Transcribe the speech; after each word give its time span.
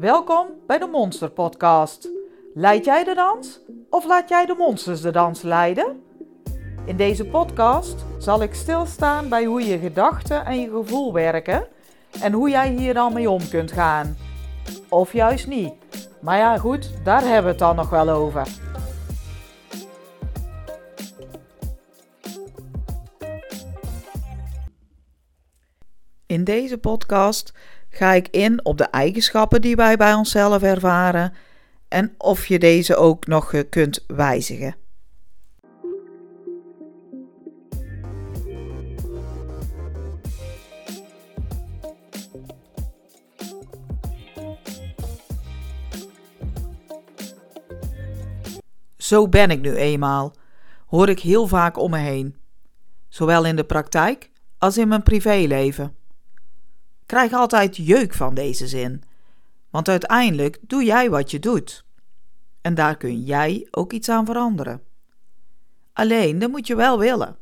Welkom 0.00 0.46
bij 0.66 0.78
de 0.78 0.86
Monster 0.86 1.30
Podcast. 1.30 2.08
Leid 2.54 2.84
jij 2.84 3.04
de 3.04 3.14
dans 3.14 3.60
of 3.90 4.04
laat 4.04 4.28
jij 4.28 4.46
de 4.46 4.54
monsters 4.58 5.00
de 5.00 5.10
dans 5.10 5.42
leiden? 5.42 6.02
In 6.84 6.96
deze 6.96 7.24
podcast 7.24 8.04
zal 8.18 8.42
ik 8.42 8.54
stilstaan 8.54 9.28
bij 9.28 9.44
hoe 9.44 9.62
je 9.62 9.78
gedachten 9.78 10.44
en 10.44 10.60
je 10.60 10.70
gevoel 10.70 11.12
werken 11.12 11.66
en 12.20 12.32
hoe 12.32 12.50
jij 12.50 12.70
hier 12.70 12.94
dan 12.94 13.12
mee 13.12 13.30
om 13.30 13.48
kunt 13.48 13.72
gaan. 13.72 14.16
Of 14.88 15.12
juist 15.12 15.46
niet. 15.46 15.72
Maar 16.20 16.38
ja, 16.38 16.58
goed, 16.58 17.04
daar 17.04 17.22
hebben 17.22 17.42
we 17.42 17.48
het 17.48 17.58
dan 17.58 17.76
nog 17.76 17.90
wel 17.90 18.08
over. 18.08 18.48
In 26.26 26.44
deze 26.44 26.78
podcast 26.78 27.52
ga 27.98 28.12
ik 28.12 28.28
in 28.28 28.64
op 28.64 28.78
de 28.78 28.84
eigenschappen 28.84 29.60
die 29.60 29.76
wij 29.76 29.96
bij 29.96 30.14
onszelf 30.14 30.62
ervaren 30.62 31.32
en 31.88 32.14
of 32.18 32.46
je 32.46 32.58
deze 32.58 32.96
ook 32.96 33.26
nog 33.26 33.68
kunt 33.70 34.04
wijzigen. 34.06 34.76
Zo 48.96 49.28
ben 49.28 49.50
ik 49.50 49.60
nu 49.60 49.74
eenmaal, 49.74 50.32
hoor 50.86 51.08
ik 51.08 51.20
heel 51.20 51.46
vaak 51.46 51.78
om 51.78 51.90
me 51.90 51.98
heen, 51.98 52.36
zowel 53.08 53.44
in 53.44 53.56
de 53.56 53.64
praktijk 53.64 54.30
als 54.58 54.78
in 54.78 54.88
mijn 54.88 55.02
privéleven 55.02 55.97
krijg 57.08 57.32
altijd 57.32 57.76
jeuk 57.76 58.14
van 58.14 58.34
deze 58.34 58.66
zin. 58.66 59.02
Want 59.70 59.88
uiteindelijk 59.88 60.58
doe 60.60 60.84
jij 60.84 61.10
wat 61.10 61.30
je 61.30 61.38
doet. 61.38 61.84
En 62.60 62.74
daar 62.74 62.96
kun 62.96 63.22
jij 63.22 63.68
ook 63.70 63.92
iets 63.92 64.08
aan 64.08 64.26
veranderen. 64.26 64.82
Alleen, 65.92 66.38
dat 66.38 66.50
moet 66.50 66.66
je 66.66 66.76
wel 66.76 66.98
willen. 66.98 67.36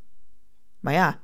Maar 0.80 0.92
ja, 0.92 1.20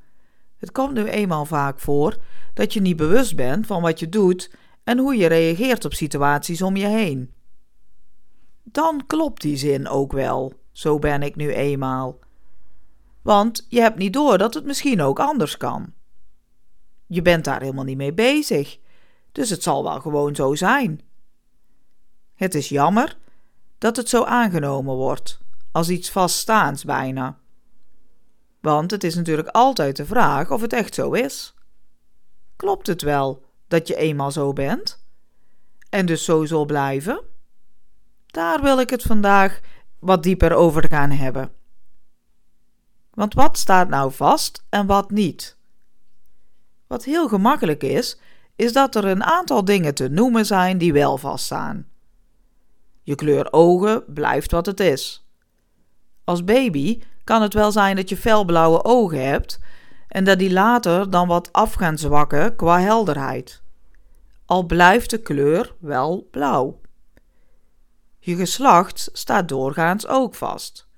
het 0.56 0.72
komt 0.72 0.92
nu 0.92 1.04
eenmaal 1.04 1.44
vaak 1.44 1.80
voor 1.80 2.16
dat 2.54 2.72
je 2.72 2.80
niet 2.80 2.96
bewust 2.96 3.36
bent 3.36 3.66
van 3.66 3.82
wat 3.82 4.00
je 4.00 4.08
doet 4.08 4.54
en 4.84 4.98
hoe 4.98 5.16
je 5.16 5.26
reageert 5.26 5.84
op 5.84 5.92
situaties 5.92 6.62
om 6.62 6.76
je 6.76 6.86
heen. 6.86 7.34
Dan 8.62 9.06
klopt 9.06 9.42
die 9.42 9.56
zin 9.56 9.88
ook 9.88 10.12
wel, 10.12 10.52
zo 10.72 10.98
ben 10.98 11.22
ik 11.22 11.36
nu 11.36 11.52
eenmaal. 11.52 12.18
Want 13.22 13.66
je 13.68 13.80
hebt 13.80 13.98
niet 13.98 14.12
door 14.12 14.38
dat 14.38 14.54
het 14.54 14.64
misschien 14.64 15.00
ook 15.00 15.20
anders 15.20 15.56
kan. 15.56 15.92
Je 17.12 17.22
bent 17.22 17.44
daar 17.44 17.60
helemaal 17.60 17.84
niet 17.84 17.96
mee 17.96 18.12
bezig, 18.12 18.78
dus 19.32 19.50
het 19.50 19.62
zal 19.62 19.82
wel 19.82 20.00
gewoon 20.00 20.34
zo 20.34 20.54
zijn. 20.54 21.00
Het 22.34 22.54
is 22.54 22.68
jammer 22.68 23.18
dat 23.78 23.96
het 23.96 24.08
zo 24.08 24.24
aangenomen 24.24 24.94
wordt, 24.94 25.40
als 25.72 25.88
iets 25.88 26.10
vaststaans 26.10 26.84
bijna. 26.84 27.38
Want 28.60 28.90
het 28.90 29.04
is 29.04 29.14
natuurlijk 29.14 29.48
altijd 29.48 29.96
de 29.96 30.06
vraag 30.06 30.50
of 30.50 30.60
het 30.60 30.72
echt 30.72 30.94
zo 30.94 31.12
is. 31.12 31.54
Klopt 32.56 32.86
het 32.86 33.02
wel 33.02 33.44
dat 33.68 33.88
je 33.88 33.96
eenmaal 33.96 34.30
zo 34.30 34.52
bent? 34.52 35.04
En 35.88 36.06
dus 36.06 36.24
zo 36.24 36.44
zal 36.44 36.64
blijven? 36.64 37.22
Daar 38.26 38.62
wil 38.62 38.80
ik 38.80 38.90
het 38.90 39.02
vandaag 39.02 39.60
wat 39.98 40.22
dieper 40.22 40.54
over 40.54 40.88
gaan 40.88 41.10
hebben. 41.10 41.52
Want 43.10 43.34
wat 43.34 43.58
staat 43.58 43.88
nou 43.88 44.12
vast 44.12 44.64
en 44.68 44.86
wat 44.86 45.10
niet? 45.10 45.60
Wat 46.92 47.04
heel 47.04 47.28
gemakkelijk 47.28 47.82
is, 47.82 48.18
is 48.56 48.72
dat 48.72 48.94
er 48.94 49.04
een 49.04 49.24
aantal 49.24 49.64
dingen 49.64 49.94
te 49.94 50.08
noemen 50.08 50.46
zijn 50.46 50.78
die 50.78 50.92
wel 50.92 51.18
vaststaan. 51.18 51.86
Je 53.02 53.14
kleur 53.14 53.52
ogen 53.52 54.04
blijft 54.06 54.50
wat 54.50 54.66
het 54.66 54.80
is. 54.80 55.26
Als 56.24 56.44
baby 56.44 57.02
kan 57.24 57.42
het 57.42 57.54
wel 57.54 57.72
zijn 57.72 57.96
dat 57.96 58.08
je 58.08 58.16
felblauwe 58.16 58.84
ogen 58.84 59.26
hebt 59.26 59.58
en 60.08 60.24
dat 60.24 60.38
die 60.38 60.52
later 60.52 61.10
dan 61.10 61.28
wat 61.28 61.52
af 61.52 61.74
gaan 61.74 61.98
zwakken 61.98 62.56
qua 62.56 62.80
helderheid. 62.80 63.62
Al 64.44 64.66
blijft 64.66 65.10
de 65.10 65.18
kleur 65.18 65.74
wel 65.78 66.28
blauw. 66.30 66.80
Je 68.18 68.36
geslacht 68.36 69.08
staat 69.12 69.48
doorgaans 69.48 70.06
ook 70.06 70.34
vast. 70.34 70.88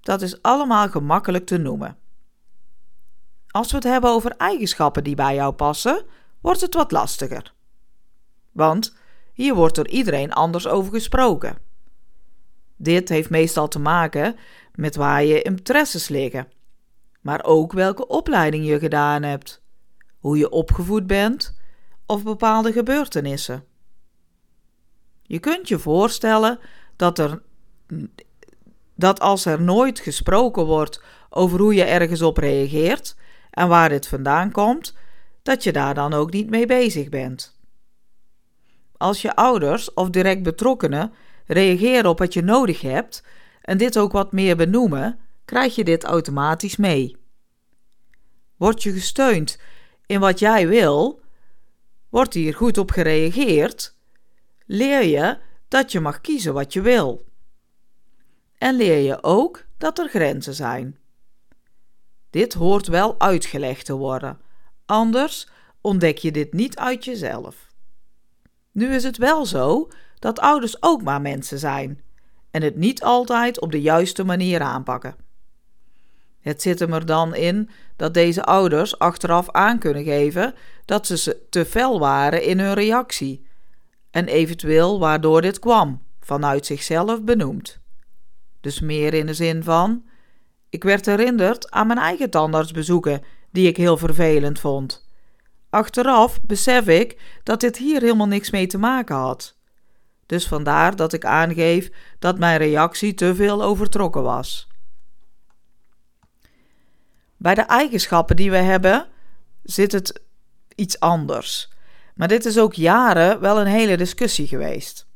Dat 0.00 0.22
is 0.22 0.42
allemaal 0.42 0.88
gemakkelijk 0.88 1.46
te 1.46 1.58
noemen. 1.58 1.97
Als 3.50 3.70
we 3.70 3.76
het 3.76 3.84
hebben 3.84 4.10
over 4.10 4.36
eigenschappen 4.36 5.04
die 5.04 5.14
bij 5.14 5.34
jou 5.34 5.52
passen, 5.52 6.04
wordt 6.40 6.60
het 6.60 6.74
wat 6.74 6.92
lastiger. 6.92 7.54
Want 8.52 8.96
hier 9.32 9.54
wordt 9.54 9.74
door 9.74 9.88
iedereen 9.88 10.32
anders 10.32 10.66
over 10.66 10.92
gesproken. 10.92 11.58
Dit 12.76 13.08
heeft 13.08 13.30
meestal 13.30 13.68
te 13.68 13.78
maken 13.78 14.36
met 14.74 14.96
waar 14.96 15.24
je 15.24 15.42
interesses 15.42 16.08
liggen, 16.08 16.48
maar 17.20 17.44
ook 17.44 17.72
welke 17.72 18.06
opleiding 18.06 18.66
je 18.66 18.78
gedaan 18.78 19.22
hebt, 19.22 19.62
hoe 20.18 20.38
je 20.38 20.50
opgevoed 20.50 21.06
bent 21.06 21.56
of 22.06 22.22
bepaalde 22.22 22.72
gebeurtenissen. 22.72 23.64
Je 25.22 25.38
kunt 25.38 25.68
je 25.68 25.78
voorstellen 25.78 26.58
dat, 26.96 27.18
er, 27.18 27.42
dat 28.94 29.20
als 29.20 29.44
er 29.44 29.60
nooit 29.62 29.98
gesproken 29.98 30.64
wordt 30.64 31.02
over 31.30 31.60
hoe 31.60 31.74
je 31.74 31.84
ergens 31.84 32.22
op 32.22 32.36
reageert, 32.36 33.16
en 33.58 33.68
waar 33.68 33.88
dit 33.88 34.06
vandaan 34.06 34.50
komt, 34.50 34.94
dat 35.42 35.62
je 35.62 35.72
daar 35.72 35.94
dan 35.94 36.12
ook 36.12 36.32
niet 36.32 36.50
mee 36.50 36.66
bezig 36.66 37.08
bent. 37.08 37.58
Als 38.96 39.22
je 39.22 39.36
ouders 39.36 39.94
of 39.94 40.10
direct 40.10 40.42
betrokkenen 40.42 41.12
reageren 41.46 42.10
op 42.10 42.18
wat 42.18 42.32
je 42.32 42.42
nodig 42.42 42.80
hebt 42.80 43.22
en 43.62 43.78
dit 43.78 43.98
ook 43.98 44.12
wat 44.12 44.32
meer 44.32 44.56
benoemen, 44.56 45.18
krijg 45.44 45.74
je 45.74 45.84
dit 45.84 46.04
automatisch 46.04 46.76
mee. 46.76 47.16
Word 48.56 48.82
je 48.82 48.92
gesteund 48.92 49.60
in 50.06 50.20
wat 50.20 50.38
jij 50.38 50.68
wil, 50.68 51.20
wordt 52.08 52.34
hier 52.34 52.54
goed 52.54 52.78
op 52.78 52.90
gereageerd, 52.90 53.96
leer 54.66 55.04
je 55.04 55.38
dat 55.68 55.92
je 55.92 56.00
mag 56.00 56.20
kiezen 56.20 56.54
wat 56.54 56.72
je 56.72 56.80
wil. 56.80 57.26
En 58.58 58.74
leer 58.74 58.98
je 58.98 59.22
ook 59.22 59.64
dat 59.78 59.98
er 59.98 60.08
grenzen 60.08 60.54
zijn. 60.54 60.98
Dit 62.30 62.54
hoort 62.54 62.86
wel 62.86 63.20
uitgelegd 63.20 63.84
te 63.84 63.94
worden, 63.94 64.40
anders 64.86 65.48
ontdek 65.80 66.18
je 66.18 66.32
dit 66.32 66.52
niet 66.52 66.76
uit 66.76 67.04
jezelf. 67.04 67.66
Nu 68.72 68.94
is 68.94 69.04
het 69.04 69.16
wel 69.16 69.46
zo 69.46 69.88
dat 70.18 70.40
ouders 70.40 70.82
ook 70.82 71.02
maar 71.02 71.20
mensen 71.20 71.58
zijn 71.58 72.02
en 72.50 72.62
het 72.62 72.76
niet 72.76 73.02
altijd 73.02 73.60
op 73.60 73.72
de 73.72 73.80
juiste 73.80 74.24
manier 74.24 74.60
aanpakken. 74.60 75.16
Het 76.40 76.62
zit 76.62 76.78
hem 76.78 76.92
er 76.92 77.06
dan 77.06 77.34
in 77.34 77.70
dat 77.96 78.14
deze 78.14 78.44
ouders 78.44 78.98
achteraf 78.98 79.50
aan 79.50 79.78
kunnen 79.78 80.04
geven 80.04 80.54
dat 80.84 81.06
ze 81.06 81.46
te 81.50 81.64
fel 81.64 81.98
waren 81.98 82.42
in 82.42 82.58
hun 82.58 82.74
reactie 82.74 83.46
en 84.10 84.26
eventueel 84.26 84.98
waardoor 84.98 85.40
dit 85.42 85.58
kwam, 85.58 86.02
vanuit 86.20 86.66
zichzelf 86.66 87.22
benoemd. 87.22 87.80
Dus 88.60 88.80
meer 88.80 89.14
in 89.14 89.26
de 89.26 89.34
zin 89.34 89.62
van: 89.62 90.07
ik 90.70 90.84
werd 90.84 91.06
herinnerd 91.06 91.70
aan 91.70 91.86
mijn 91.86 91.98
eigen 91.98 92.30
tandartsbezoeken, 92.30 93.22
die 93.50 93.68
ik 93.68 93.76
heel 93.76 93.96
vervelend 93.96 94.60
vond. 94.60 95.06
Achteraf 95.70 96.40
besef 96.40 96.86
ik 96.86 97.20
dat 97.42 97.60
dit 97.60 97.76
hier 97.76 98.00
helemaal 98.00 98.26
niks 98.26 98.50
mee 98.50 98.66
te 98.66 98.78
maken 98.78 99.16
had. 99.16 99.56
Dus 100.26 100.46
vandaar 100.46 100.96
dat 100.96 101.12
ik 101.12 101.24
aangeef 101.24 101.90
dat 102.18 102.38
mijn 102.38 102.58
reactie 102.58 103.14
te 103.14 103.34
veel 103.34 103.62
overtrokken 103.62 104.22
was. 104.22 104.68
Bij 107.36 107.54
de 107.54 107.62
eigenschappen 107.62 108.36
die 108.36 108.50
we 108.50 108.56
hebben 108.56 109.06
zit 109.62 109.92
het 109.92 110.22
iets 110.74 111.00
anders. 111.00 111.72
Maar 112.14 112.28
dit 112.28 112.44
is 112.44 112.58
ook 112.58 112.74
jaren 112.74 113.40
wel 113.40 113.60
een 113.60 113.66
hele 113.66 113.96
discussie 113.96 114.46
geweest. 114.46 115.06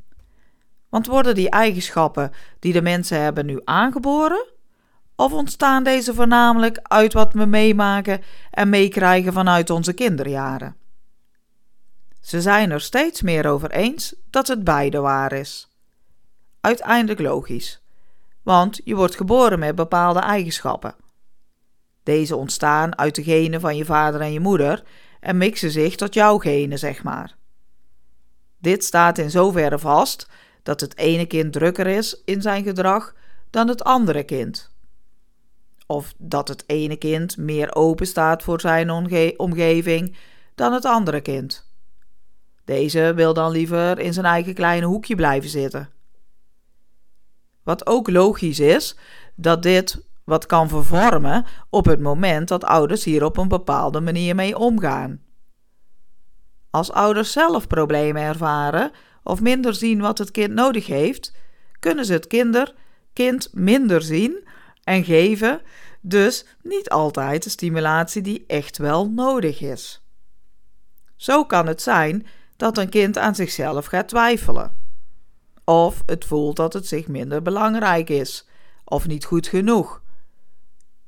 Want 0.88 1.06
worden 1.06 1.34
die 1.34 1.50
eigenschappen 1.50 2.32
die 2.58 2.72
de 2.72 2.82
mensen 2.82 3.20
hebben 3.20 3.46
nu 3.46 3.60
aangeboren 3.64 4.46
of 5.22 5.32
ontstaan 5.32 5.84
deze 5.84 6.14
voornamelijk 6.14 6.78
uit 6.82 7.12
wat 7.12 7.32
we 7.32 7.44
meemaken 7.44 8.22
en 8.50 8.68
meekrijgen 8.68 9.32
vanuit 9.32 9.70
onze 9.70 9.92
kinderjaren? 9.92 10.76
Ze 12.20 12.40
zijn 12.40 12.70
er 12.70 12.80
steeds 12.80 13.22
meer 13.22 13.46
over 13.46 13.70
eens 13.70 14.14
dat 14.30 14.48
het 14.48 14.64
beide 14.64 14.98
waar 14.98 15.32
is. 15.32 15.68
Uiteindelijk 16.60 17.20
logisch, 17.20 17.82
want 18.42 18.80
je 18.84 18.94
wordt 18.94 19.16
geboren 19.16 19.58
met 19.58 19.74
bepaalde 19.74 20.20
eigenschappen. 20.20 20.94
Deze 22.02 22.36
ontstaan 22.36 22.98
uit 22.98 23.14
de 23.14 23.22
genen 23.22 23.60
van 23.60 23.76
je 23.76 23.84
vader 23.84 24.20
en 24.20 24.32
je 24.32 24.40
moeder 24.40 24.82
en 25.20 25.36
mixen 25.36 25.70
zich 25.70 25.96
tot 25.96 26.14
jouw 26.14 26.38
genen, 26.38 26.78
zeg 26.78 27.02
maar. 27.02 27.36
Dit 28.58 28.84
staat 28.84 29.18
in 29.18 29.30
zoverre 29.30 29.78
vast 29.78 30.28
dat 30.62 30.80
het 30.80 30.96
ene 30.96 31.26
kind 31.26 31.52
drukker 31.52 31.86
is 31.86 32.22
in 32.24 32.42
zijn 32.42 32.64
gedrag 32.64 33.14
dan 33.50 33.68
het 33.68 33.84
andere 33.84 34.22
kind 34.22 34.71
of 35.92 36.14
dat 36.18 36.48
het 36.48 36.64
ene 36.66 36.96
kind 36.96 37.36
meer 37.36 37.74
open 37.74 38.06
staat 38.06 38.42
voor 38.42 38.60
zijn 38.60 38.90
omgeving 39.36 40.16
dan 40.54 40.72
het 40.72 40.84
andere 40.84 41.20
kind. 41.20 41.70
Deze 42.64 43.12
wil 43.14 43.34
dan 43.34 43.50
liever 43.50 43.98
in 43.98 44.12
zijn 44.12 44.26
eigen 44.26 44.54
kleine 44.54 44.86
hoekje 44.86 45.14
blijven 45.14 45.50
zitten. 45.50 45.90
Wat 47.62 47.86
ook 47.86 48.10
logisch 48.10 48.60
is, 48.60 48.96
dat 49.34 49.62
dit 49.62 50.04
wat 50.24 50.46
kan 50.46 50.68
vervormen 50.68 51.44
op 51.70 51.84
het 51.84 52.00
moment 52.00 52.48
dat 52.48 52.64
ouders 52.64 53.04
hier 53.04 53.24
op 53.24 53.36
een 53.36 53.48
bepaalde 53.48 54.00
manier 54.00 54.34
mee 54.34 54.58
omgaan. 54.58 55.20
Als 56.70 56.92
ouders 56.92 57.32
zelf 57.32 57.66
problemen 57.66 58.22
ervaren 58.22 58.90
of 59.22 59.40
minder 59.40 59.74
zien 59.74 60.00
wat 60.00 60.18
het 60.18 60.30
kind 60.30 60.52
nodig 60.52 60.86
heeft, 60.86 61.36
kunnen 61.78 62.04
ze 62.04 62.12
het 62.12 62.26
kinder, 62.26 62.74
kind 63.12 63.48
minder 63.52 64.02
zien 64.02 64.48
en 64.84 65.04
geven 65.04 65.62
dus 66.00 66.46
niet 66.62 66.90
altijd 66.90 67.42
de 67.42 67.50
stimulatie 67.50 68.22
die 68.22 68.44
echt 68.46 68.78
wel 68.78 69.10
nodig 69.10 69.60
is. 69.60 70.06
Zo 71.16 71.44
kan 71.44 71.66
het 71.66 71.82
zijn 71.82 72.26
dat 72.56 72.78
een 72.78 72.88
kind 72.88 73.18
aan 73.18 73.34
zichzelf 73.34 73.86
gaat 73.86 74.08
twijfelen. 74.08 74.80
Of 75.64 76.02
het 76.06 76.24
voelt 76.24 76.56
dat 76.56 76.72
het 76.72 76.86
zich 76.86 77.08
minder 77.08 77.42
belangrijk 77.42 78.08
is, 78.08 78.48
of 78.84 79.06
niet 79.06 79.24
goed 79.24 79.46
genoeg. 79.46 80.02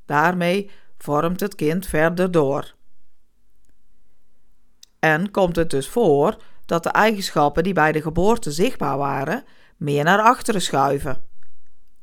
Daarmee 0.06 0.70
vormt 0.98 1.40
het 1.40 1.54
kind 1.54 1.86
verder 1.86 2.30
door. 2.30 2.74
En 4.98 5.30
komt 5.30 5.56
het 5.56 5.70
dus 5.70 5.88
voor 5.88 6.36
dat 6.66 6.82
de 6.82 6.88
eigenschappen 6.88 7.62
die 7.62 7.72
bij 7.72 7.92
de 7.92 8.02
geboorte 8.02 8.52
zichtbaar 8.52 8.98
waren, 8.98 9.44
meer 9.76 10.04
naar 10.04 10.20
achteren 10.20 10.62
schuiven 10.62 11.24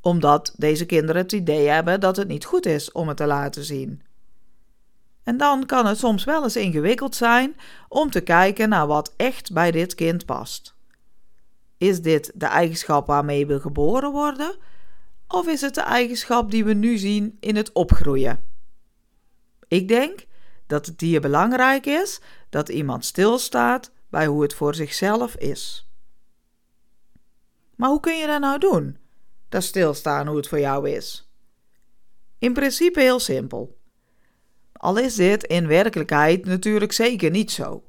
omdat 0.01 0.53
deze 0.57 0.86
kinderen 0.86 1.21
het 1.21 1.31
idee 1.31 1.68
hebben 1.68 2.00
dat 2.00 2.15
het 2.15 2.27
niet 2.27 2.45
goed 2.45 2.65
is 2.65 2.92
om 2.92 3.07
het 3.07 3.18
te 3.18 3.25
laten 3.25 3.63
zien. 3.63 4.01
En 5.24 5.38
dan 5.38 5.65
kan 5.65 5.86
het 5.86 5.98
soms 5.98 6.24
wel 6.24 6.44
eens 6.44 6.56
ingewikkeld 6.56 7.15
zijn 7.15 7.56
om 7.88 8.09
te 8.09 8.21
kijken 8.21 8.69
naar 8.69 8.88
wat 8.88 9.13
echt 9.18 9.53
bij 9.53 9.71
dit 9.71 9.95
kind 9.95 10.25
past. 10.25 10.75
Is 11.77 12.01
dit 12.01 12.31
de 12.36 12.45
eigenschap 12.45 13.07
waarmee 13.07 13.45
we 13.45 13.59
geboren 13.59 14.12
worden, 14.12 14.56
of 15.27 15.48
is 15.48 15.62
het 15.62 15.75
de 15.75 15.81
eigenschap 15.81 16.51
die 16.51 16.65
we 16.65 16.74
nu 16.74 16.98
zien 16.98 17.38
in 17.39 17.56
het 17.56 17.71
opgroeien? 17.71 18.44
Ik 19.68 19.88
denk 19.88 20.25
dat 20.68 20.86
het 20.86 21.01
hier 21.01 21.21
belangrijk 21.21 21.86
is 21.86 22.21
dat 22.50 22.69
iemand 22.69 23.06
stilstaat 23.06 23.92
bij 24.09 24.25
hoe 24.25 24.42
het 24.42 24.53
voor 24.53 24.75
zichzelf 24.75 25.36
is. 25.36 25.89
Maar 27.75 27.89
hoe 27.89 28.00
kun 28.00 28.18
je 28.18 28.27
dat 28.27 28.39
nou 28.42 28.59
doen? 28.59 28.98
Daar 29.51 29.62
stilstaan 29.62 30.27
hoe 30.27 30.38
het 30.38 30.48
voor 30.48 30.59
jou 30.59 30.89
is. 30.89 31.31
In 32.38 32.53
principe 32.53 33.00
heel 33.00 33.19
simpel. 33.19 33.80
Al 34.74 34.98
is 34.98 35.15
dit 35.15 35.44
in 35.44 35.68
werkelijkheid 35.68 36.45
natuurlijk 36.45 36.92
zeker 36.92 37.30
niet 37.30 37.51
zo. 37.51 37.83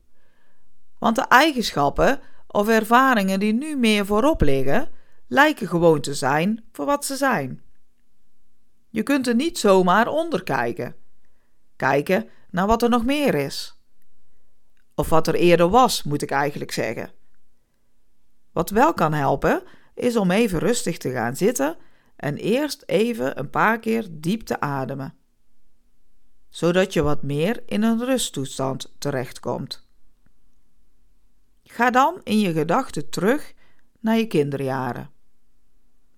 Want 0.99 1.17
de 1.17 1.23
eigenschappen 1.23 2.20
of 2.47 2.69
ervaringen 2.69 3.41
die 3.41 3.53
nu 3.53 3.76
meer 3.76 4.06
voorop 4.06 4.41
liggen, 4.41 4.88
lijken 5.26 5.69
gewoon 5.69 6.00
te 6.00 6.14
zijn 6.14 6.64
voor 6.73 6.87
wat 6.87 7.05
ze 7.05 7.17
zijn. 7.17 7.62
Je 8.88 9.03
kunt 9.03 9.26
er 9.26 9.35
niet 9.35 9.59
zomaar 9.59 10.09
onder 10.09 10.43
kijken. 10.43 10.97
Kijken 11.76 12.29
naar 12.50 12.67
wat 12.67 12.82
er 12.82 12.88
nog 12.88 13.05
meer 13.05 13.35
is. 13.35 13.81
Of 14.94 15.09
wat 15.09 15.26
er 15.26 15.35
eerder 15.35 15.69
was, 15.69 16.03
moet 16.03 16.23
ik 16.23 16.31
eigenlijk 16.31 16.73
zeggen. 16.73 17.12
Wat 18.53 18.70
wel 18.70 18.94
kan 18.94 19.12
helpen, 19.12 19.62
is 19.94 20.17
om 20.17 20.31
even 20.31 20.59
rustig 20.59 20.99
te 20.99 21.11
gaan 21.11 21.37
zitten 21.37 21.77
en 22.17 22.37
eerst 22.37 22.83
even 22.87 23.39
een 23.39 23.50
paar 23.50 23.79
keer 23.79 24.06
diep 24.11 24.43
te 24.43 24.61
ademen, 24.61 25.15
zodat 26.49 26.93
je 26.93 27.03
wat 27.03 27.23
meer 27.23 27.62
in 27.67 27.83
een 27.83 28.05
rusttoestand 28.05 28.94
terechtkomt. 28.99 29.87
Ga 31.65 31.91
dan 31.91 32.21
in 32.23 32.39
je 32.39 32.53
gedachten 32.53 33.11
terug 33.11 33.55
naar 34.00 34.17
je 34.17 34.27
kinderjaren. 34.27 35.11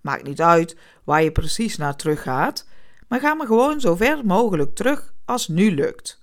Maakt 0.01 0.23
niet 0.23 0.41
uit 0.41 0.77
waar 1.03 1.23
je 1.23 1.31
precies 1.31 1.77
naar 1.77 1.95
terug 1.95 2.21
gaat, 2.21 2.67
maar 3.07 3.19
ga 3.19 3.33
maar 3.33 3.47
gewoon 3.47 3.79
zo 3.79 3.95
ver 3.95 4.25
mogelijk 4.25 4.75
terug 4.75 5.13
als 5.25 5.47
nu 5.47 5.75
lukt. 5.75 6.21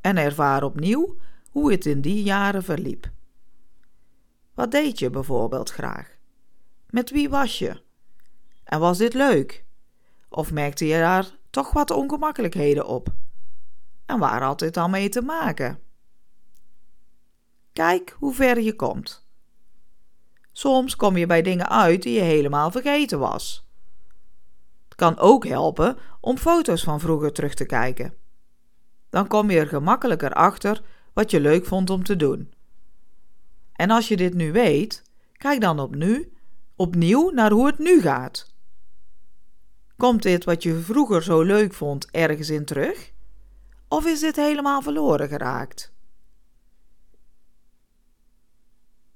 En 0.00 0.16
ervaar 0.16 0.62
opnieuw 0.62 1.16
hoe 1.50 1.72
het 1.72 1.86
in 1.86 2.00
die 2.00 2.22
jaren 2.22 2.62
verliep. 2.62 3.10
Wat 4.54 4.70
deed 4.70 4.98
je 4.98 5.10
bijvoorbeeld 5.10 5.70
graag? 5.70 6.15
Met 6.86 7.10
wie 7.10 7.28
was 7.28 7.58
je? 7.58 7.82
En 8.64 8.80
was 8.80 8.98
dit 8.98 9.14
leuk? 9.14 9.64
Of 10.28 10.52
merkte 10.52 10.86
je 10.86 10.98
daar 10.98 11.36
toch 11.50 11.72
wat 11.72 11.90
ongemakkelijkheden 11.90 12.86
op? 12.86 13.14
En 14.06 14.18
waar 14.18 14.42
had 14.42 14.58
dit 14.58 14.74
dan 14.74 14.90
mee 14.90 15.08
te 15.08 15.22
maken? 15.22 15.78
Kijk 17.72 18.16
hoe 18.18 18.34
ver 18.34 18.60
je 18.60 18.76
komt. 18.76 19.26
Soms 20.52 20.96
kom 20.96 21.16
je 21.16 21.26
bij 21.26 21.42
dingen 21.42 21.68
uit 21.68 22.02
die 22.02 22.14
je 22.14 22.20
helemaal 22.20 22.70
vergeten 22.70 23.18
was. 23.18 23.66
Het 24.84 24.94
kan 24.94 25.18
ook 25.18 25.46
helpen 25.46 25.96
om 26.20 26.38
foto's 26.38 26.82
van 26.82 27.00
vroeger 27.00 27.32
terug 27.32 27.54
te 27.54 27.66
kijken. 27.66 28.14
Dan 29.10 29.26
kom 29.26 29.50
je 29.50 29.58
er 29.58 29.66
gemakkelijker 29.66 30.32
achter 30.32 30.82
wat 31.12 31.30
je 31.30 31.40
leuk 31.40 31.66
vond 31.66 31.90
om 31.90 32.04
te 32.04 32.16
doen. 32.16 32.54
En 33.72 33.90
als 33.90 34.08
je 34.08 34.16
dit 34.16 34.34
nu 34.34 34.52
weet, 34.52 35.02
kijk 35.32 35.60
dan 35.60 35.80
op 35.80 35.94
nu 35.94 36.35
opnieuw 36.76 37.30
naar 37.30 37.50
hoe 37.50 37.66
het 37.66 37.78
nu 37.78 38.00
gaat. 38.00 38.54
Komt 39.96 40.22
dit 40.22 40.44
wat 40.44 40.62
je 40.62 40.80
vroeger 40.80 41.22
zo 41.22 41.42
leuk 41.42 41.74
vond 41.74 42.10
ergens 42.10 42.50
in 42.50 42.64
terug? 42.64 43.12
Of 43.88 44.06
is 44.06 44.20
dit 44.20 44.36
helemaal 44.36 44.82
verloren 44.82 45.28
geraakt? 45.28 45.92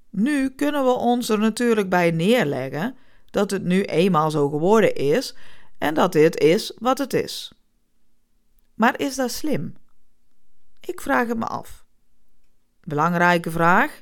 Nu 0.09 0.49
kunnen 0.49 0.83
we 0.83 0.91
ons 0.91 1.29
er 1.29 1.39
natuurlijk 1.39 1.89
bij 1.89 2.11
neerleggen 2.11 2.95
dat 3.29 3.51
het 3.51 3.63
nu 3.63 3.83
eenmaal 3.83 4.31
zo 4.31 4.49
geworden 4.49 4.95
is 4.95 5.35
en 5.77 5.93
dat 5.93 6.11
dit 6.11 6.39
is 6.39 6.77
wat 6.79 6.97
het 6.97 7.13
is. 7.13 7.53
Maar 8.73 8.99
is 8.99 9.15
dat 9.15 9.31
slim? 9.31 9.75
Ik 10.79 11.01
vraag 11.01 11.27
het 11.27 11.37
me 11.37 11.45
af. 11.45 11.85
Belangrijke 12.83 13.51
vraag: 13.51 14.01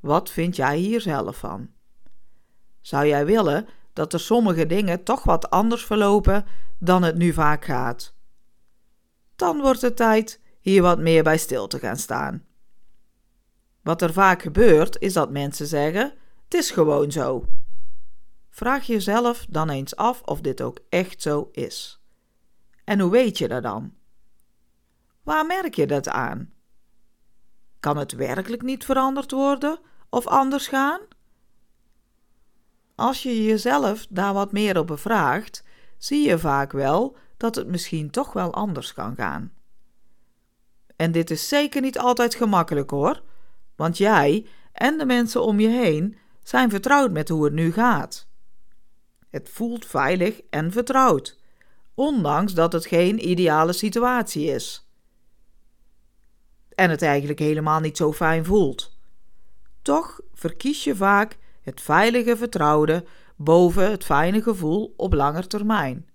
wat 0.00 0.30
vind 0.30 0.56
jij 0.56 0.76
hier 0.76 1.00
zelf 1.00 1.36
van? 1.36 1.70
Zou 2.88 3.06
jij 3.06 3.26
willen 3.26 3.68
dat 3.92 4.12
er 4.12 4.20
sommige 4.20 4.66
dingen 4.66 5.02
toch 5.02 5.22
wat 5.22 5.50
anders 5.50 5.84
verlopen 5.84 6.46
dan 6.78 7.02
het 7.02 7.16
nu 7.16 7.32
vaak 7.32 7.64
gaat? 7.64 8.14
Dan 9.36 9.60
wordt 9.60 9.80
het 9.80 9.96
tijd 9.96 10.40
hier 10.60 10.82
wat 10.82 10.98
meer 10.98 11.22
bij 11.22 11.38
stil 11.38 11.66
te 11.66 11.78
gaan 11.78 11.96
staan. 11.96 12.44
Wat 13.82 14.02
er 14.02 14.12
vaak 14.12 14.42
gebeurt 14.42 14.98
is 14.98 15.12
dat 15.12 15.30
mensen 15.30 15.66
zeggen: 15.66 16.12
Het 16.44 16.54
is 16.54 16.70
gewoon 16.70 17.12
zo. 17.12 17.46
Vraag 18.50 18.86
jezelf 18.86 19.46
dan 19.48 19.70
eens 19.70 19.96
af 19.96 20.22
of 20.22 20.40
dit 20.40 20.60
ook 20.60 20.78
echt 20.88 21.22
zo 21.22 21.48
is. 21.52 22.00
En 22.84 23.00
hoe 23.00 23.10
weet 23.10 23.38
je 23.38 23.48
dat 23.48 23.62
dan? 23.62 23.94
Waar 25.22 25.46
merk 25.46 25.74
je 25.74 25.86
dat 25.86 26.08
aan? 26.08 26.52
Kan 27.80 27.96
het 27.96 28.12
werkelijk 28.12 28.62
niet 28.62 28.84
veranderd 28.84 29.30
worden 29.30 29.78
of 30.08 30.26
anders 30.26 30.68
gaan? 30.68 31.00
Als 32.98 33.22
je 33.22 33.44
jezelf 33.44 34.06
daar 34.08 34.32
wat 34.32 34.52
meer 34.52 34.78
op 34.78 34.86
bevraagt, 34.86 35.64
zie 35.98 36.28
je 36.28 36.38
vaak 36.38 36.72
wel 36.72 37.16
dat 37.36 37.54
het 37.54 37.66
misschien 37.66 38.10
toch 38.10 38.32
wel 38.32 38.54
anders 38.54 38.92
kan 38.92 39.14
gaan. 39.14 39.52
En 40.96 41.12
dit 41.12 41.30
is 41.30 41.48
zeker 41.48 41.80
niet 41.80 41.98
altijd 41.98 42.34
gemakkelijk 42.34 42.90
hoor, 42.90 43.22
want 43.76 43.98
jij 43.98 44.46
en 44.72 44.98
de 44.98 45.06
mensen 45.06 45.42
om 45.42 45.60
je 45.60 45.68
heen 45.68 46.18
zijn 46.42 46.70
vertrouwd 46.70 47.10
met 47.10 47.28
hoe 47.28 47.44
het 47.44 47.52
nu 47.52 47.72
gaat. 47.72 48.28
Het 49.28 49.48
voelt 49.48 49.86
veilig 49.86 50.40
en 50.50 50.72
vertrouwd, 50.72 51.38
ondanks 51.94 52.54
dat 52.54 52.72
het 52.72 52.86
geen 52.86 53.28
ideale 53.28 53.72
situatie 53.72 54.44
is. 54.44 54.88
En 56.74 56.90
het 56.90 57.02
eigenlijk 57.02 57.38
helemaal 57.38 57.80
niet 57.80 57.96
zo 57.96 58.12
fijn 58.12 58.44
voelt. 58.44 58.98
Toch 59.82 60.20
verkies 60.34 60.84
je 60.84 60.96
vaak 60.96 61.38
het 61.68 61.80
veilige 61.80 62.36
vertrouwde 62.36 63.04
boven 63.36 63.90
het 63.90 64.04
fijne 64.04 64.42
gevoel 64.42 64.94
op 64.96 65.12
lange 65.12 65.46
termijn. 65.46 66.08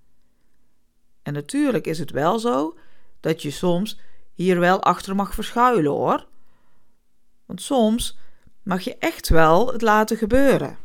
En 1.22 1.33
natuurlijk 1.33 1.88
is 1.88 2.00
het 2.00 2.12
wel 2.12 2.39
zo 2.39 2.77
dat 3.19 3.41
je 3.41 3.51
soms 3.51 4.00
hier 4.33 4.60
wel 4.60 4.81
achter 4.81 5.15
mag 5.15 5.33
verschuilen 5.33 5.91
hoor. 5.91 6.27
Want 7.45 7.62
soms 7.62 8.17
mag 8.63 8.81
je 8.81 8.98
echt 8.98 9.29
wel 9.29 9.72
het 9.72 9.81
laten 9.81 10.17
gebeuren, 10.17 10.77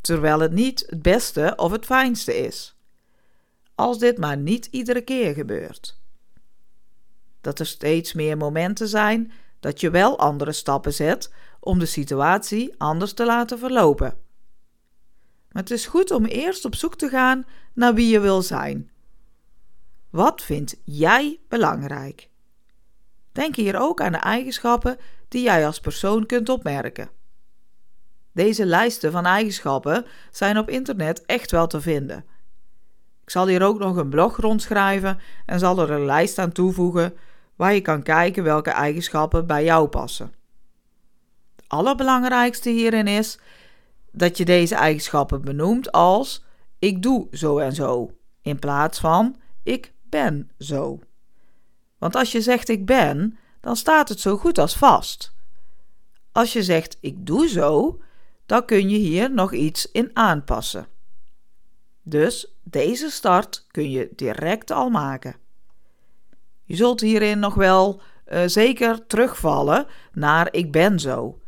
terwijl 0.00 0.40
het 0.40 0.52
niet 0.52 0.84
het 0.88 1.02
beste 1.02 1.52
of 1.56 1.72
het 1.72 1.84
fijnste 1.84 2.36
is. 2.36 2.76
Als 3.74 3.98
dit 3.98 4.18
maar 4.18 4.36
niet 4.36 4.66
iedere 4.66 5.00
keer 5.00 5.34
gebeurt. 5.34 5.98
Dat 7.40 7.58
er 7.58 7.66
steeds 7.66 8.12
meer 8.12 8.36
momenten 8.36 8.88
zijn 8.88 9.32
dat 9.60 9.80
je 9.80 9.90
wel 9.90 10.18
andere 10.18 10.52
stappen 10.52 10.92
zet 10.94 11.32
om 11.64 11.78
de 11.78 11.86
situatie 11.86 12.74
anders 12.78 13.12
te 13.12 13.24
laten 13.24 13.58
verlopen. 13.58 14.16
Maar 15.52 15.62
het 15.62 15.70
is 15.70 15.86
goed 15.86 16.10
om 16.10 16.24
eerst 16.24 16.64
op 16.64 16.74
zoek 16.74 16.96
te 16.96 17.08
gaan 17.08 17.46
naar 17.72 17.94
wie 17.94 18.08
je 18.08 18.20
wil 18.20 18.42
zijn. 18.42 18.90
Wat 20.10 20.42
vind 20.42 20.74
jij 20.84 21.40
belangrijk? 21.48 22.28
Denk 23.32 23.56
hier 23.56 23.80
ook 23.80 24.00
aan 24.00 24.12
de 24.12 24.18
eigenschappen 24.18 24.98
die 25.28 25.42
jij 25.42 25.66
als 25.66 25.80
persoon 25.80 26.26
kunt 26.26 26.48
opmerken. 26.48 27.08
Deze 28.32 28.66
lijsten 28.66 29.12
van 29.12 29.26
eigenschappen 29.26 30.06
zijn 30.30 30.58
op 30.58 30.68
internet 30.68 31.26
echt 31.26 31.50
wel 31.50 31.66
te 31.66 31.80
vinden. 31.80 32.24
Ik 33.22 33.30
zal 33.30 33.46
hier 33.46 33.62
ook 33.62 33.78
nog 33.78 33.96
een 33.96 34.08
blog 34.08 34.36
rondschrijven 34.36 35.18
en 35.46 35.58
zal 35.58 35.78
er 35.78 35.90
een 35.90 36.04
lijst 36.04 36.38
aan 36.38 36.52
toevoegen 36.52 37.14
waar 37.56 37.74
je 37.74 37.80
kan 37.80 38.02
kijken 38.02 38.44
welke 38.44 38.70
eigenschappen 38.70 39.46
bij 39.46 39.64
jou 39.64 39.88
passen. 39.88 40.32
Allerbelangrijkste 41.74 42.70
hierin 42.70 43.06
is 43.06 43.38
dat 44.12 44.36
je 44.36 44.44
deze 44.44 44.74
eigenschappen 44.74 45.42
benoemt 45.42 45.92
als 45.92 46.44
ik 46.78 47.02
doe 47.02 47.26
zo 47.30 47.58
en 47.58 47.72
zo, 47.72 48.10
in 48.42 48.58
plaats 48.58 48.98
van 48.98 49.36
ik 49.62 49.92
ben 50.02 50.50
zo. 50.58 50.98
Want 51.98 52.14
als 52.14 52.32
je 52.32 52.40
zegt 52.40 52.68
ik 52.68 52.86
ben, 52.86 53.38
dan 53.60 53.76
staat 53.76 54.08
het 54.08 54.20
zo 54.20 54.36
goed 54.36 54.58
als 54.58 54.76
vast. 54.76 55.32
Als 56.32 56.52
je 56.52 56.62
zegt 56.62 56.96
ik 57.00 57.26
doe 57.26 57.48
zo, 57.48 58.00
dan 58.46 58.64
kun 58.64 58.88
je 58.88 58.98
hier 58.98 59.30
nog 59.30 59.52
iets 59.52 59.90
in 59.90 60.10
aanpassen. 60.12 60.86
Dus 62.02 62.54
deze 62.62 63.10
start 63.10 63.66
kun 63.70 63.90
je 63.90 64.10
direct 64.16 64.70
al 64.70 64.90
maken. 64.90 65.36
Je 66.64 66.76
zult 66.76 67.00
hierin 67.00 67.38
nog 67.38 67.54
wel 67.54 68.00
uh, 68.28 68.42
zeker 68.46 69.06
terugvallen 69.06 69.86
naar 70.12 70.48
ik 70.52 70.72
ben 70.72 71.00
zo, 71.00 71.38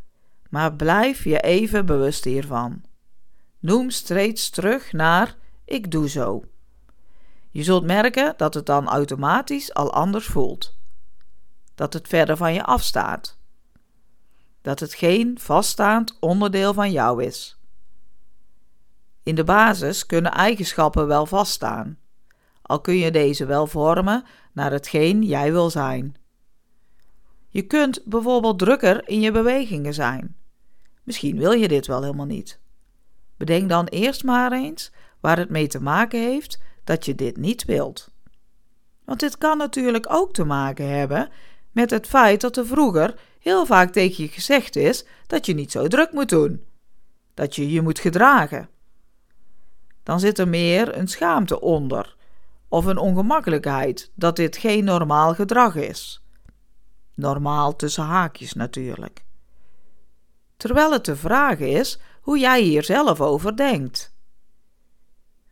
maar 0.51 0.75
blijf 0.75 1.25
je 1.25 1.41
even 1.41 1.87
bewust 1.87 2.25
hiervan. 2.25 2.83
Noem 3.59 3.91
steeds 3.91 4.51
terug 4.51 4.93
naar 4.93 5.37
ik 5.65 5.91
doe 5.91 6.09
zo. 6.09 6.45
Je 7.51 7.63
zult 7.63 7.85
merken 7.85 8.35
dat 8.37 8.55
het 8.55 8.67
dan 8.67 8.89
automatisch 8.89 9.75
al 9.75 9.93
anders 9.93 10.27
voelt. 10.27 10.79
Dat 11.75 11.93
het 11.93 12.09
verder 12.09 12.37
van 12.37 12.55
je 12.55 12.65
afstaat. 12.65 13.39
Dat 14.63 14.81
het 14.81 14.95
geen 14.95 15.39
vaststaand 15.39 16.17
onderdeel 16.21 16.75
van 16.75 16.93
jou 16.93 17.25
is. 17.25 17.59
In 19.23 19.35
de 19.35 19.45
basis 19.45 20.07
kunnen 20.07 20.33
eigenschappen 20.33 21.07
wel 21.07 21.27
vaststaan, 21.27 21.99
al 22.63 22.81
kun 22.81 22.97
je 22.97 23.11
deze 23.11 23.47
wel 23.47 23.67
vormen 23.67 24.25
naar 24.53 24.71
hetgeen 24.73 25.23
jij 25.23 25.53
wil 25.53 25.71
zijn. 25.71 26.17
Je 27.57 27.63
kunt 27.63 28.05
bijvoorbeeld 28.05 28.59
drukker 28.59 29.09
in 29.09 29.21
je 29.21 29.31
bewegingen 29.31 29.95
zijn. 29.95 30.37
Misschien 31.03 31.39
wil 31.39 31.53
je 31.53 31.69
dit 31.69 31.87
wel 31.87 32.03
helemaal 32.03 32.27
niet. 32.27 32.59
Bedenk 33.37 33.69
dan 33.69 33.87
eerst 33.87 34.25
maar 34.25 34.53
eens 34.53 34.93
waar 35.21 35.39
het 35.39 35.51
mee 35.51 35.67
te 35.67 35.81
maken 35.81 36.21
heeft 36.21 36.61
dat 36.85 37.05
je 37.05 37.15
dit 37.15 37.37
niet 37.37 37.65
wilt. 37.65 38.11
Want 39.05 39.21
dit 39.21 39.39
kan 39.39 39.59
natuurlijk 39.59 40.07
ook 40.09 40.33
te 40.33 40.45
maken 40.45 40.89
hebben 40.89 41.29
met 41.73 41.91
het 41.91 42.07
feit 42.07 42.41
dat 42.41 42.57
er 42.57 42.67
vroeger 42.67 43.15
heel 43.39 43.67
vaak 43.67 43.93
tegen 43.93 44.25
je 44.25 44.31
gezegd 44.31 44.77
is 44.77 45.07
dat 45.27 45.47
je 45.47 45.55
niet 45.55 45.71
zo 45.71 45.89
druk 45.89 46.13
moet 46.13 46.29
doen, 46.29 46.65
dat 47.35 47.57
je 47.57 47.71
je 47.71 47.83
moet 47.83 47.99
gedragen. 47.99 48.69
Dan 50.03 50.21
zit 50.21 50.39
er 50.39 50.49
meer 50.49 50.97
een 50.97 51.09
schaamte 51.09 51.61
onder, 51.61 52.17
of 52.69 52.85
een 52.85 52.99
ongemakkelijkheid 52.99 54.11
dat 54.15 54.37
dit 54.37 54.57
geen 54.57 54.85
normaal 54.85 55.35
gedrag 55.35 55.75
is. 55.75 56.26
Normaal 57.17 57.77
tussen 57.77 58.05
haakjes 58.05 58.53
natuurlijk. 58.53 59.25
Terwijl 60.57 60.93
het 60.93 61.05
de 61.05 61.17
vraag 61.17 61.59
is 61.59 61.99
hoe 62.21 62.39
jij 62.39 62.63
hier 62.63 62.85
zelf 62.85 63.21
over 63.21 63.57
denkt. 63.57 64.15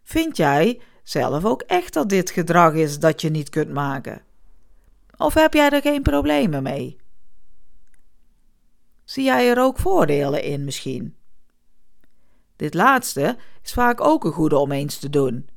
Vind 0.03 0.37
jij 0.37 0.81
zelf 1.03 1.45
ook 1.45 1.63
echt 1.63 1.93
dat 1.93 2.09
dit 2.09 2.31
gedrag 2.31 2.75
is 2.75 2.99
dat 2.99 3.21
je 3.21 3.31
niet 3.31 3.49
kunt 3.49 3.71
maken? 3.71 4.23
Of 5.17 5.35
heb 5.35 5.55
jij 5.55 5.71
er 5.71 5.81
geen 5.81 6.03
problemen 6.03 6.63
mee? 6.63 6.97
Zie 9.05 9.25
jij 9.25 9.49
er 9.49 9.61
ook 9.61 9.79
voordelen 9.79 10.43
in 10.43 10.65
misschien? 10.65 11.17
Dit 12.57 12.75
laatste 12.75 13.37
is 13.63 13.73
vaak 13.73 14.01
ook 14.01 14.25
een 14.25 14.33
goede 14.33 14.59
om 14.59 14.73
eens 14.73 14.99
te 14.99 15.11
doen. 15.11 15.49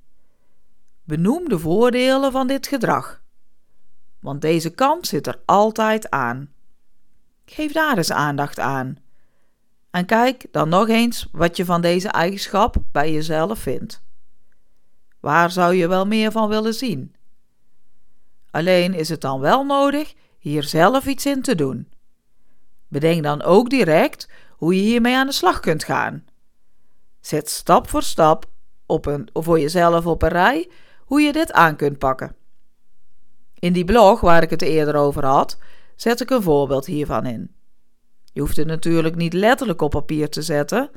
Benoem 1.03 1.49
de 1.49 1.59
voordelen 1.59 2.31
van 2.31 2.47
dit 2.47 2.67
gedrag, 2.67 3.23
want 4.19 4.41
deze 4.41 4.69
kant 4.69 5.07
zit 5.07 5.27
er 5.27 5.41
altijd 5.45 6.09
aan. 6.09 6.51
Geef 7.45 7.71
daar 7.71 7.97
eens 7.97 8.11
aandacht 8.11 8.59
aan. 8.59 8.97
En 9.91 10.05
kijk 10.05 10.45
dan 10.51 10.69
nog 10.69 10.87
eens 10.87 11.27
wat 11.31 11.57
je 11.57 11.65
van 11.65 11.81
deze 11.81 12.07
eigenschap 12.07 12.75
bij 12.91 13.13
jezelf 13.13 13.59
vindt. 13.59 14.03
Waar 15.19 15.51
zou 15.51 15.73
je 15.73 15.87
wel 15.87 16.07
meer 16.07 16.31
van 16.31 16.49
willen 16.49 16.73
zien? 16.73 17.15
Alleen 18.51 18.93
is 18.93 19.09
het 19.09 19.21
dan 19.21 19.39
wel 19.39 19.63
nodig 19.63 20.13
hier 20.39 20.63
zelf 20.63 21.05
iets 21.05 21.25
in 21.25 21.41
te 21.41 21.55
doen. 21.55 21.89
Bedenk 22.87 23.23
dan 23.23 23.41
ook 23.41 23.69
direct 23.69 24.29
hoe 24.49 24.75
je 24.75 24.81
hiermee 24.81 25.15
aan 25.15 25.27
de 25.27 25.33
slag 25.33 25.59
kunt 25.59 25.83
gaan. 25.83 26.25
Zet 27.19 27.49
stap 27.49 27.89
voor 27.89 28.03
stap 28.03 28.45
op 28.85 29.05
een, 29.05 29.29
voor 29.33 29.59
jezelf 29.59 30.05
op 30.05 30.21
een 30.21 30.29
rij 30.29 30.69
hoe 31.05 31.21
je 31.21 31.31
dit 31.31 31.51
aan 31.51 31.75
kunt 31.75 31.97
pakken. 31.97 32.35
In 33.59 33.73
die 33.73 33.85
blog 33.85 34.21
waar 34.21 34.43
ik 34.43 34.49
het 34.49 34.61
eerder 34.61 34.95
over 34.95 35.25
had, 35.25 35.57
zet 35.95 36.21
ik 36.21 36.29
een 36.29 36.41
voorbeeld 36.41 36.85
hiervan 36.85 37.25
in. 37.25 37.51
Je 38.33 38.39
hoeft 38.39 38.57
het 38.57 38.67
natuurlijk 38.67 39.15
niet 39.15 39.33
letterlijk 39.33 39.81
op 39.81 39.91
papier 39.91 40.29
te 40.29 40.41
zetten, 40.41 40.89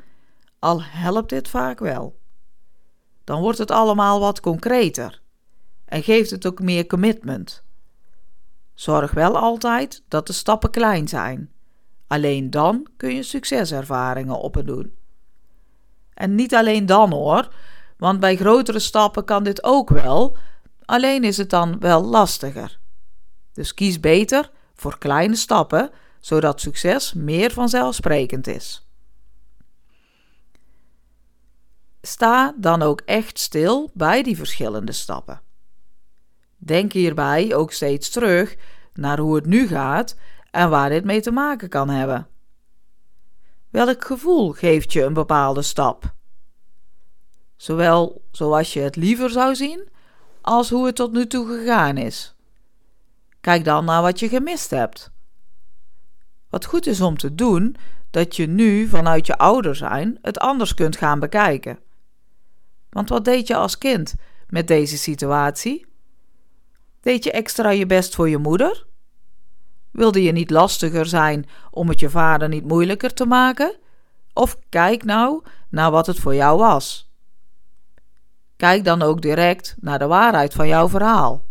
al 0.59 0.83
helpt 0.83 1.29
dit 1.29 1.47
vaak 1.47 1.79
wel. 1.79 2.19
Dan 3.23 3.41
wordt 3.41 3.57
het 3.57 3.71
allemaal 3.71 4.19
wat 4.19 4.39
concreter 4.39 5.21
en 5.85 6.03
geeft 6.03 6.29
het 6.31 6.45
ook 6.45 6.59
meer 6.59 6.87
commitment. 6.87 7.63
Zorg 8.73 9.11
wel 9.11 9.37
altijd 9.37 10.03
dat 10.07 10.27
de 10.27 10.33
stappen 10.33 10.69
klein 10.69 11.07
zijn. 11.07 11.51
Alleen 12.07 12.49
dan 12.49 12.87
kun 12.97 13.15
je 13.15 13.23
succeservaringen 13.23 14.39
opdoen. 14.39 14.95
En 16.13 16.35
niet 16.35 16.55
alleen 16.55 16.85
dan 16.85 17.11
hoor, 17.11 17.53
want 17.97 18.19
bij 18.19 18.35
grotere 18.35 18.79
stappen 18.79 19.25
kan 19.25 19.43
dit 19.43 19.63
ook 19.63 19.89
wel, 19.89 20.37
alleen 20.91 21.23
is 21.23 21.37
het 21.37 21.49
dan 21.49 21.79
wel 21.79 22.03
lastiger. 22.03 22.79
Dus 23.53 23.73
kies 23.73 23.99
beter 23.99 24.51
voor 24.73 24.97
kleine 24.97 25.35
stappen, 25.35 25.91
zodat 26.19 26.61
succes 26.61 27.13
meer 27.13 27.51
vanzelfsprekend 27.51 28.47
is. 28.47 28.87
Sta 32.01 32.55
dan 32.57 32.81
ook 32.81 33.01
echt 33.05 33.39
stil 33.39 33.91
bij 33.93 34.23
die 34.23 34.37
verschillende 34.37 34.91
stappen. 34.91 35.41
Denk 36.57 36.93
hierbij 36.93 37.55
ook 37.55 37.71
steeds 37.71 38.09
terug 38.09 38.55
naar 38.93 39.19
hoe 39.19 39.35
het 39.35 39.45
nu 39.45 39.67
gaat 39.67 40.15
en 40.51 40.69
waar 40.69 40.89
dit 40.89 41.03
mee 41.03 41.21
te 41.21 41.31
maken 41.31 41.69
kan 41.69 41.89
hebben. 41.89 42.27
Welk 43.69 44.05
gevoel 44.05 44.51
geeft 44.51 44.93
je 44.93 45.03
een 45.03 45.13
bepaalde 45.13 45.61
stap? 45.61 46.13
Zowel 47.55 48.23
zoals 48.31 48.73
je 48.73 48.79
het 48.79 48.95
liever 48.95 49.29
zou 49.29 49.55
zien, 49.55 49.89
als 50.41 50.69
hoe 50.69 50.85
het 50.85 50.95
tot 50.95 51.11
nu 51.11 51.27
toe 51.27 51.47
gegaan 51.47 51.97
is. 51.97 52.35
Kijk 53.41 53.65
dan 53.65 53.85
naar 53.85 54.01
wat 54.01 54.19
je 54.19 54.29
gemist 54.29 54.69
hebt. 54.69 55.11
Wat 56.49 56.65
goed 56.65 56.87
is 56.87 57.01
om 57.01 57.17
te 57.17 57.35
doen, 57.35 57.75
dat 58.09 58.35
je 58.35 58.47
nu 58.47 58.87
vanuit 58.87 59.27
je 59.27 59.37
ouder 59.37 59.75
zijn 59.75 60.17
het 60.21 60.39
anders 60.39 60.73
kunt 60.73 60.97
gaan 60.97 61.19
bekijken. 61.19 61.79
Want 62.89 63.09
wat 63.09 63.25
deed 63.25 63.47
je 63.47 63.55
als 63.55 63.77
kind 63.77 64.15
met 64.47 64.67
deze 64.67 64.97
situatie? 64.97 65.85
Deed 67.01 67.23
je 67.23 67.31
extra 67.31 67.69
je 67.69 67.85
best 67.85 68.15
voor 68.15 68.29
je 68.29 68.37
moeder? 68.37 68.85
Wilde 69.91 70.23
je 70.23 70.31
niet 70.31 70.49
lastiger 70.49 71.05
zijn 71.05 71.45
om 71.71 71.89
het 71.89 71.99
je 71.99 72.09
vader 72.09 72.49
niet 72.49 72.65
moeilijker 72.65 73.13
te 73.13 73.25
maken? 73.25 73.77
Of 74.33 74.57
kijk 74.69 75.03
nou 75.03 75.43
naar 75.69 75.91
wat 75.91 76.07
het 76.07 76.19
voor 76.19 76.35
jou 76.35 76.57
was. 76.57 77.10
Kijk 78.61 78.83
dan 78.83 79.01
ook 79.01 79.21
direct 79.21 79.75
naar 79.79 79.99
de 79.99 80.07
waarheid 80.07 80.53
van 80.53 80.67
jouw 80.67 80.89
verhaal. 80.89 81.43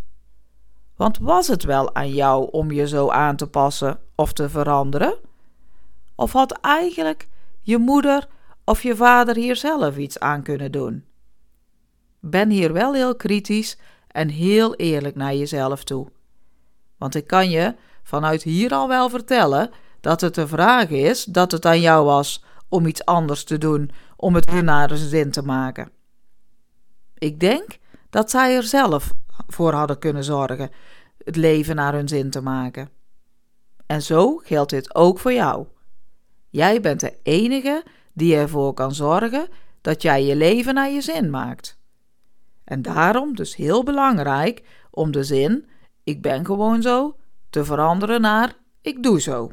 Want 0.97 1.19
was 1.19 1.49
het 1.49 1.65
wel 1.65 1.95
aan 1.95 2.13
jou 2.13 2.51
om 2.51 2.71
je 2.71 2.89
zo 2.89 3.09
aan 3.09 3.37
te 3.37 3.47
passen 3.47 3.99
of 4.15 4.33
te 4.33 4.49
veranderen? 4.49 5.19
Of 6.15 6.33
had 6.33 6.53
eigenlijk 6.61 7.29
je 7.61 7.79
moeder 7.79 8.29
of 8.65 8.83
je 8.83 8.97
vader 8.97 9.37
hier 9.37 9.57
zelf 9.57 9.97
iets 9.97 10.19
aan 10.19 10.43
kunnen 10.43 10.73
doen? 10.73 11.05
Ben 12.21 12.51
hier 12.51 12.73
wel 12.73 12.95
heel 12.95 13.17
kritisch 13.17 13.79
en 14.09 14.29
heel 14.29 14.75
eerlijk 14.75 15.17
naar 15.17 15.35
jezelf 15.35 15.85
toe. 15.85 16.09
Want 16.99 17.15
ik 17.15 17.27
kan 17.27 17.51
je 17.51 17.75
vanuit 18.03 18.43
hier 18.43 18.73
al 18.73 18.89
wel 18.89 19.09
vertellen 19.09 19.71
dat 20.01 20.21
het 20.21 20.35
de 20.35 20.49
vraag 20.49 20.89
is 20.89 21.25
dat 21.25 21.53
het 21.53 21.67
aan 21.67 21.81
jou 21.81 22.05
was 22.05 22.45
om 22.69 22.87
iets 22.87 23.05
anders 23.05 23.45
te 23.45 23.59
doen 23.59 23.91
om 24.17 24.35
het 24.35 24.51
weer 24.51 24.65
naar 24.65 24.97
zin 24.97 25.31
te 25.31 25.43
maken. 25.43 25.99
Ik 27.21 27.41
denk 27.41 27.79
dat 28.11 28.31
zij 28.31 28.57
er 28.57 28.63
zelf 28.63 29.13
voor 29.47 29.73
hadden 29.73 29.99
kunnen 29.99 30.25
zorgen 30.25 30.71
het 31.25 31.37
leven 31.37 31.77
naar 31.77 31.93
hun 31.93 32.09
zin 32.09 32.31
te 32.31 32.41
maken. 32.41 32.91
En 33.87 34.03
zo 34.03 34.37
geldt 34.37 34.71
dit 34.71 34.95
ook 34.95 35.19
voor 35.19 35.33
jou. 35.33 35.67
Jij 36.49 36.81
bent 36.81 37.01
de 37.01 37.17
enige 37.23 37.85
die 38.13 38.37
ervoor 38.37 38.75
kan 38.75 38.95
zorgen 38.95 39.49
dat 39.81 40.03
jij 40.03 40.25
je 40.25 40.37
leven 40.37 40.75
naar 40.75 40.91
je 40.91 41.01
zin 41.01 41.31
maakt. 41.31 41.79
En 42.65 42.83
daarom 42.83 43.35
dus 43.35 43.57
heel 43.57 43.83
belangrijk 43.83 44.63
om 44.91 45.11
de 45.11 45.25
zin 45.25 45.69
ik 46.05 46.23
ben 46.23 46.47
gewoon 46.47 46.83
zo 46.83 47.17
te 47.51 47.65
veranderen 47.65 48.21
naar 48.21 48.57
ik 48.81 49.03
doe 49.03 49.21
zo. 49.21 49.51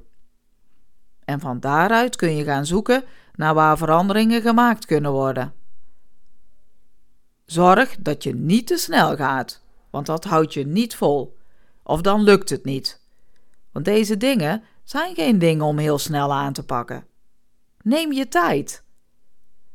En 1.26 1.40
van 1.40 1.60
daaruit 1.60 2.16
kun 2.16 2.36
je 2.36 2.44
gaan 2.44 2.66
zoeken 2.66 3.04
naar 3.36 3.54
waar 3.54 3.78
veranderingen 3.78 4.42
gemaakt 4.42 4.86
kunnen 4.86 5.12
worden. 5.12 5.57
Zorg 7.48 7.96
dat 8.00 8.24
je 8.24 8.36
niet 8.36 8.68
te 8.68 8.78
snel 8.78 9.16
gaat, 9.16 9.62
want 9.90 10.06
dat 10.06 10.24
houdt 10.24 10.54
je 10.54 10.66
niet 10.66 10.96
vol. 10.96 11.38
Of 11.84 12.02
dan 12.02 12.22
lukt 12.22 12.50
het 12.50 12.64
niet. 12.66 13.02
Want 13.72 13.86
deze 13.86 14.18
dingen 14.18 14.64
zijn 14.84 15.16
geen 15.16 15.40
dingen 15.40 15.66
om 15.66 15.78
heel 15.78 15.98
snel 15.98 16.34
aan 16.34 16.54
te 16.54 16.64
pakken. 16.64 17.06
Neem 17.82 18.12
je 18.12 18.28
tijd. 18.28 18.84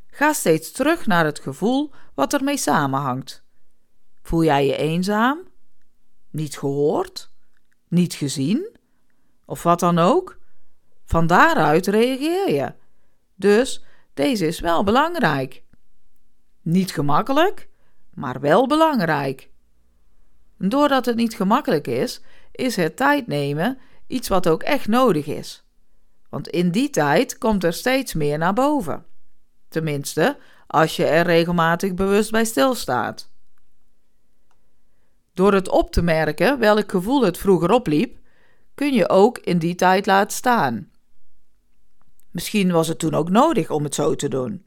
Ga 0.06 0.32
steeds 0.32 0.72
terug 0.72 1.06
naar 1.06 1.24
het 1.24 1.38
gevoel 1.40 1.90
wat 2.14 2.32
ermee 2.32 2.56
samenhangt. 2.56 3.42
Voel 4.22 4.44
jij 4.44 4.66
je 4.66 4.76
eenzaam? 4.76 5.38
Niet 6.30 6.58
gehoord? 6.58 7.30
Niet 7.88 8.14
gezien? 8.14 8.76
Of 9.44 9.62
wat 9.62 9.80
dan 9.80 9.98
ook? 9.98 10.38
Van 11.04 11.26
daaruit 11.26 11.86
reageer 11.86 12.54
je. 12.54 12.72
Dus 13.34 13.84
deze 14.14 14.46
is 14.46 14.60
wel 14.60 14.84
belangrijk. 14.84 15.62
Niet 16.62 16.92
gemakkelijk, 16.92 17.68
maar 18.14 18.40
wel 18.40 18.66
belangrijk. 18.66 19.50
Doordat 20.58 21.06
het 21.06 21.16
niet 21.16 21.34
gemakkelijk 21.34 21.86
is, 21.86 22.22
is 22.52 22.76
het 22.76 22.96
tijd 22.96 23.26
nemen 23.26 23.78
iets 24.06 24.28
wat 24.28 24.48
ook 24.48 24.62
echt 24.62 24.88
nodig 24.88 25.26
is. 25.26 25.64
Want 26.28 26.48
in 26.48 26.70
die 26.70 26.90
tijd 26.90 27.38
komt 27.38 27.64
er 27.64 27.72
steeds 27.72 28.14
meer 28.14 28.38
naar 28.38 28.52
boven. 28.52 29.04
Tenminste, 29.68 30.38
als 30.66 30.96
je 30.96 31.04
er 31.04 31.24
regelmatig 31.24 31.94
bewust 31.94 32.30
bij 32.30 32.44
stilstaat. 32.44 33.30
Door 35.34 35.52
het 35.52 35.68
op 35.68 35.90
te 35.90 36.02
merken 36.02 36.58
welk 36.58 36.90
gevoel 36.90 37.24
het 37.24 37.38
vroeger 37.38 37.70
opliep, 37.70 38.18
kun 38.74 38.92
je 38.92 39.08
ook 39.08 39.38
in 39.38 39.58
die 39.58 39.74
tijd 39.74 40.06
laten 40.06 40.36
staan. 40.36 40.90
Misschien 42.30 42.72
was 42.72 42.88
het 42.88 42.98
toen 42.98 43.14
ook 43.14 43.30
nodig 43.30 43.70
om 43.70 43.84
het 43.84 43.94
zo 43.94 44.14
te 44.14 44.28
doen. 44.28 44.66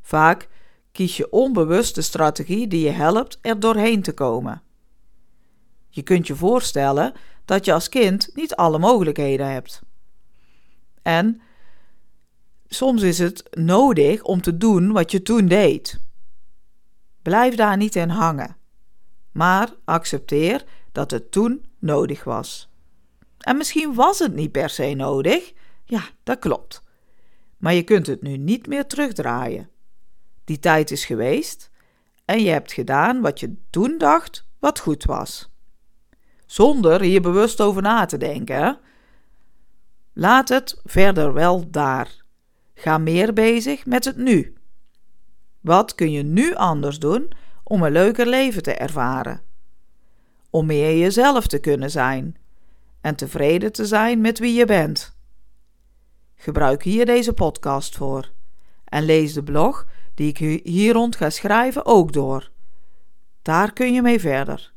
Vaak 0.00 0.48
kies 0.92 1.16
je 1.16 1.30
onbewust 1.30 1.94
de 1.94 2.02
strategie 2.02 2.66
die 2.68 2.84
je 2.84 2.90
helpt 2.90 3.38
er 3.40 3.60
doorheen 3.60 4.02
te 4.02 4.12
komen. 4.12 4.62
Je 5.88 6.02
kunt 6.02 6.26
je 6.26 6.34
voorstellen 6.34 7.12
dat 7.44 7.64
je 7.64 7.72
als 7.72 7.88
kind 7.88 8.30
niet 8.34 8.54
alle 8.54 8.78
mogelijkheden 8.78 9.50
hebt. 9.50 9.82
En 11.02 11.40
soms 12.66 13.02
is 13.02 13.18
het 13.18 13.48
nodig 13.50 14.22
om 14.22 14.40
te 14.40 14.56
doen 14.56 14.92
wat 14.92 15.10
je 15.10 15.22
toen 15.22 15.46
deed. 15.46 16.00
Blijf 17.22 17.54
daar 17.54 17.76
niet 17.76 17.96
in 17.96 18.08
hangen, 18.08 18.56
maar 19.32 19.74
accepteer 19.84 20.64
dat 20.92 21.10
het 21.10 21.32
toen 21.32 21.64
nodig 21.78 22.24
was. 22.24 22.70
En 23.38 23.56
misschien 23.56 23.94
was 23.94 24.18
het 24.18 24.34
niet 24.34 24.52
per 24.52 24.70
se 24.70 24.94
nodig, 24.94 25.52
ja, 25.84 26.02
dat 26.22 26.38
klopt. 26.38 26.82
Maar 27.56 27.74
je 27.74 27.82
kunt 27.82 28.06
het 28.06 28.22
nu 28.22 28.36
niet 28.36 28.66
meer 28.66 28.86
terugdraaien. 28.86 29.70
Die 30.52 30.60
tijd 30.60 30.90
is 30.90 31.04
geweest 31.04 31.70
en 32.24 32.42
je 32.42 32.50
hebt 32.50 32.72
gedaan 32.72 33.20
wat 33.20 33.40
je 33.40 33.54
toen 33.70 33.98
dacht 33.98 34.46
wat 34.58 34.78
goed 34.78 35.04
was. 35.04 35.50
Zonder 36.46 37.00
hier 37.00 37.20
bewust 37.20 37.60
over 37.60 37.82
na 37.82 38.04
te 38.04 38.16
denken. 38.16 38.78
Laat 40.12 40.48
het 40.48 40.80
verder 40.84 41.32
wel 41.32 41.70
daar. 41.70 42.22
Ga 42.74 42.98
meer 42.98 43.32
bezig 43.32 43.86
met 43.86 44.04
het 44.04 44.16
nu. 44.16 44.54
Wat 45.60 45.94
kun 45.94 46.10
je 46.10 46.22
nu 46.22 46.54
anders 46.54 46.98
doen 46.98 47.30
om 47.64 47.82
een 47.82 47.92
leuker 47.92 48.26
leven 48.26 48.62
te 48.62 48.74
ervaren? 48.74 49.42
Om 50.50 50.66
meer 50.66 50.98
jezelf 50.98 51.46
te 51.46 51.58
kunnen 51.58 51.90
zijn 51.90 52.36
en 53.00 53.14
tevreden 53.14 53.72
te 53.72 53.86
zijn 53.86 54.20
met 54.20 54.38
wie 54.38 54.54
je 54.54 54.64
bent. 54.64 55.16
Gebruik 56.34 56.82
hier 56.82 57.06
deze 57.06 57.32
podcast 57.32 57.96
voor 57.96 58.30
en 58.84 59.04
lees 59.04 59.32
de 59.32 59.42
blog 59.42 59.86
die 60.22 60.34
ik 60.34 60.62
hier 60.64 60.92
rond 60.92 61.16
ga 61.16 61.30
schrijven 61.30 61.86
ook 61.86 62.12
door. 62.12 62.50
Daar 63.42 63.72
kun 63.72 63.92
je 63.92 64.02
mee 64.02 64.20
verder. 64.20 64.72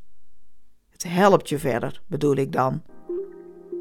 Het 0.89 1.03
helpt 1.03 1.49
je 1.49 1.59
verder, 1.59 2.01
bedoel 2.07 2.35
ik 2.35 2.51
dan. 2.51 2.81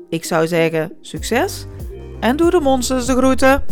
Ik 0.08 0.24
zou 0.24 0.46
zeggen 0.46 0.96
succes 1.00 1.66
en 2.20 2.36
doe 2.36 2.50
de 2.50 2.60
monsters 2.60 3.06
de 3.06 3.16
groeten. 3.16 3.64